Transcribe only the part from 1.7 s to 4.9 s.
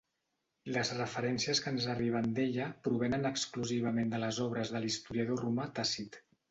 ens arriben d'ella provenen exclusivament de les obres de